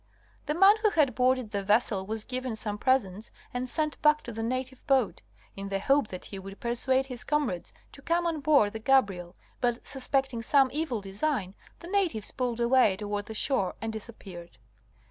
H.). 0.01 0.47
The 0.47 0.53
man 0.55 0.77
who 0.81 0.89
had 0.89 1.13
boarded 1.13 1.51
the 1.51 1.61
vessel 1.63 2.07
was 2.07 2.23
given 2.23 2.55
some 2.55 2.79
presents 2.79 3.29
and 3.53 3.69
sent 3.69 4.01
back 4.01 4.23
to 4.23 4.31
the 4.31 4.41
native 4.41 4.83
boat, 4.87 5.21
in 5.55 5.69
the 5.69 5.77
hope 5.77 6.07
that 6.07 6.25
he 6.25 6.39
would 6.39 6.59
persuade 6.59 7.05
his 7.05 7.23
comrades 7.23 7.71
to 7.91 8.01
come 8.01 8.25
on 8.25 8.39
board 8.39 8.73
the 8.73 8.79
Gabriel, 8.79 9.35
but, 9.59 9.85
suspecting 9.85 10.41
some 10.41 10.71
evil 10.73 11.01
design, 11.01 11.53
the 11.81 11.87
natives 11.87 12.31
pulled 12.31 12.59
away 12.59 12.97
toward 12.97 13.27
the 13.27 13.35
shore 13.35 13.75
and 13.79 13.93
disap 13.93 14.17
peared. 14.17 14.57